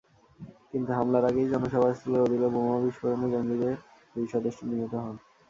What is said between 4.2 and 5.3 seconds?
সদস্য নিহত হন।